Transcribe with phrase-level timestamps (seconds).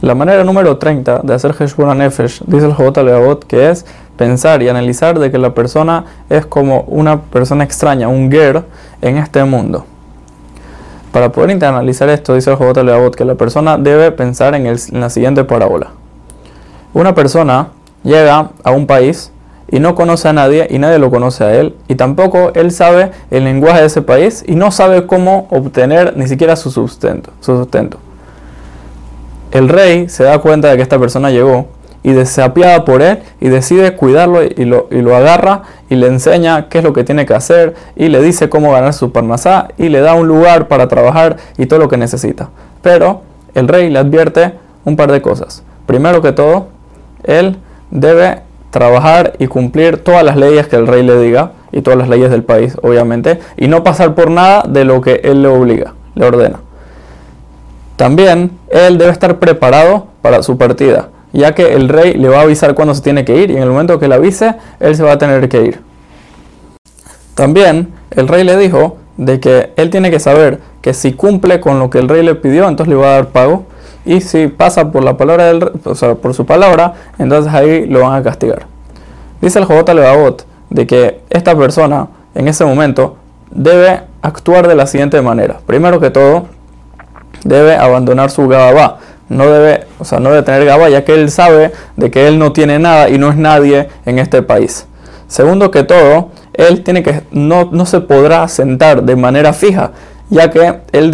[0.00, 3.84] La manera número 30 de hacer Heshbon Nefesh, dice el Jobot Leavot, que es
[4.16, 8.62] pensar y analizar de que la persona es como una persona extraña, un ger
[9.02, 9.84] en este mundo.
[11.10, 14.78] Para poder analizar esto, dice el Jobot Leavot, que la persona debe pensar en, el,
[14.92, 15.88] en la siguiente parábola.
[16.94, 17.68] Una persona
[18.04, 19.32] llega a un país
[19.70, 23.10] y no conoce a nadie y nadie lo conoce a él y tampoco él sabe
[23.30, 27.30] el lenguaje de ese país y no sabe cómo obtener ni siquiera su sustento.
[27.40, 27.98] Su sustento.
[29.52, 31.68] El rey se da cuenta de que esta persona llegó
[32.02, 36.06] y se apiada por él y decide cuidarlo y lo, y lo, agarra y le
[36.06, 39.68] enseña qué es lo que tiene que hacer y le dice cómo ganar su parnasá
[39.76, 42.50] y le da un lugar para trabajar y todo lo que necesita.
[42.82, 43.22] Pero
[43.54, 45.62] el rey le advierte un par de cosas.
[45.86, 46.68] Primero que todo,
[47.24, 47.56] él
[47.90, 52.08] debe trabajar y cumplir todas las leyes que el rey le diga y todas las
[52.08, 55.94] leyes del país, obviamente, y no pasar por nada de lo que él le obliga,
[56.14, 56.60] le ordena.
[57.96, 62.42] También él debe estar preparado para su partida, ya que el rey le va a
[62.42, 65.02] avisar cuándo se tiene que ir y en el momento que le avise, él se
[65.02, 65.80] va a tener que ir.
[67.34, 71.78] También el rey le dijo de que él tiene que saber que si cumple con
[71.78, 73.64] lo que el rey le pidió, entonces le va a dar pago
[74.04, 78.14] y si pasa por la palabra o sea, por su palabra, entonces ahí lo van
[78.14, 78.66] a castigar.
[79.40, 83.16] Dice el Jobot Levavot de que esta persona en ese momento
[83.50, 85.58] debe actuar de la siguiente manera.
[85.66, 86.46] Primero que todo,
[87.44, 88.98] debe abandonar su gabá.
[89.28, 92.38] No debe, o sea, no debe tener gabá, ya que él sabe de que él
[92.38, 94.86] no tiene nada y no es nadie en este país.
[95.26, 99.92] Segundo que todo, él tiene que no, no se podrá sentar de manera fija,
[100.30, 101.10] ya que él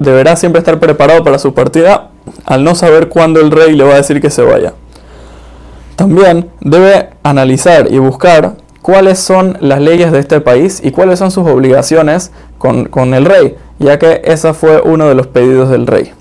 [0.00, 2.10] deberá siempre estar preparado para su partida
[2.44, 4.74] al no saber cuándo el rey le va a decir que se vaya.
[5.96, 11.30] También debe analizar y buscar cuáles son las leyes de este país y cuáles son
[11.30, 16.12] sus obligaciones con, el rey, ya que ese fue uno de los pedidos del rey.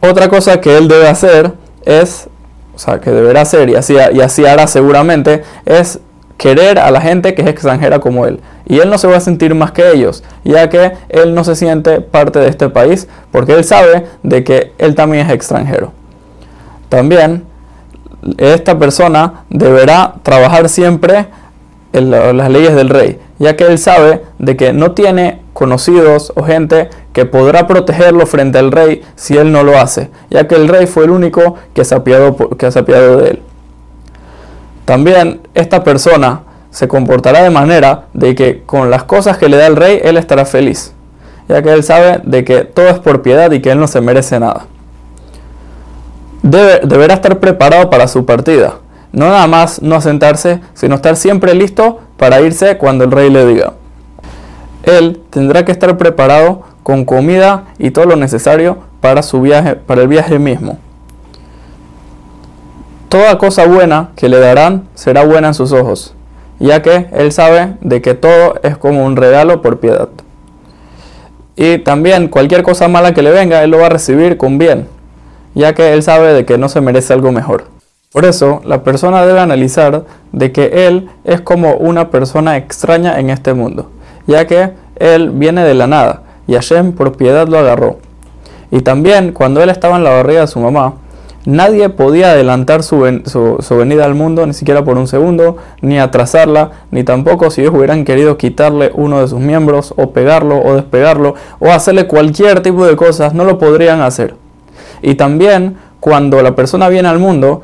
[0.00, 1.52] Otra cosa que él debe hacer
[1.84, 2.28] es,
[2.74, 5.98] o sea, que deberá hacer y así, y así hará seguramente, es
[6.36, 8.40] querer a la gente que es extranjera como él.
[8.66, 11.56] Y él no se va a sentir más que ellos, ya que él no se
[11.56, 15.92] siente parte de este país, porque él sabe de que él también es extranjero.
[16.88, 17.44] También
[18.38, 21.26] esta persona deberá trabajar siempre
[21.92, 26.42] en las leyes del rey, ya que él sabe de que no tiene conocidos o
[26.42, 30.68] gente que podrá protegerlo frente al rey si él no lo hace, ya que el
[30.68, 33.42] rey fue el único que se apiadó, que de él.
[34.84, 39.66] También esta persona se comportará de manera de que con las cosas que le da
[39.66, 40.92] el rey él estará feliz,
[41.48, 44.00] ya que él sabe de que todo es por piedad y que él no se
[44.00, 44.66] merece nada.
[46.42, 48.78] Debe, deberá estar preparado para su partida,
[49.12, 53.46] no nada más no sentarse, sino estar siempre listo para irse cuando el rey le
[53.46, 53.74] diga.
[54.82, 60.02] Él tendrá que estar preparado con comida y todo lo necesario para su viaje, para
[60.02, 60.78] el viaje mismo.
[63.10, 66.14] Toda cosa buena que le darán será buena en sus ojos,
[66.62, 70.08] ya que él sabe de que todo es como un regalo por piedad.
[71.56, 74.86] Y también cualquier cosa mala que le venga, él lo va a recibir con bien,
[75.54, 77.64] ya que él sabe de que no se merece algo mejor.
[78.12, 83.30] Por eso, la persona debe analizar de que él es como una persona extraña en
[83.30, 83.90] este mundo,
[84.26, 87.98] ya que él viene de la nada y Hashem por piedad lo agarró.
[88.70, 90.94] Y también cuando él estaba en la barriga de su mamá,
[91.44, 97.02] Nadie podía adelantar su, venida al mundo ni siquiera por un segundo, ni atrasarla, ni
[97.02, 101.70] tampoco si ellos hubieran querido quitarle uno de sus miembros, o pegarlo, o despegarlo, o
[101.72, 104.36] hacerle cualquier tipo de cosas, no lo podrían hacer.
[105.02, 107.62] Y también cuando la persona viene al mundo,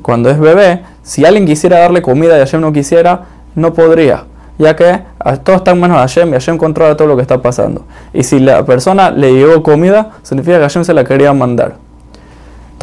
[0.00, 3.24] cuando es bebé, si alguien quisiera darle comida y Hashem no quisiera,
[3.54, 4.24] no podría,
[4.58, 5.00] ya que
[5.44, 7.84] todo está en manos de Hashem y controla todo lo que está pasando.
[8.14, 11.81] Y si la persona le llevó comida, significa que Hashem se la quería mandar.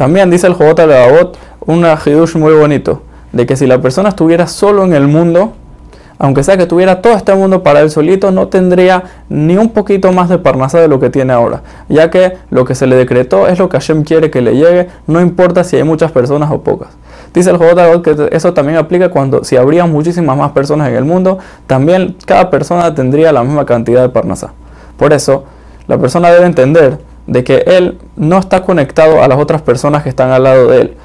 [0.00, 1.30] También dice el Jobot al
[1.66, 3.02] un hidush muy bonito,
[3.32, 5.52] de que si la persona estuviera solo en el mundo,
[6.18, 10.10] aunque sea que tuviera todo este mundo para él solito, no tendría ni un poquito
[10.10, 13.46] más de parnasa de lo que tiene ahora, ya que lo que se le decretó
[13.46, 16.62] es lo que Hashem quiere que le llegue, no importa si hay muchas personas o
[16.62, 16.88] pocas.
[17.34, 21.04] Dice el Jobot que eso también aplica cuando si habría muchísimas más personas en el
[21.04, 24.54] mundo, también cada persona tendría la misma cantidad de parnasa.
[24.96, 25.44] Por eso,
[25.88, 30.08] la persona debe entender de que él no está conectado a las otras personas que
[30.08, 30.96] están al lado de él,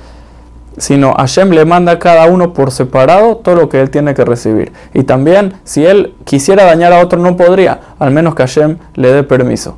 [0.76, 4.26] sino Hashem le manda a cada uno por separado todo lo que él tiene que
[4.26, 4.74] recibir.
[4.96, 9.12] Y también, si él quisiera dañar a otro, no podría, al menos que Hashem le
[9.14, 9.78] dé permiso.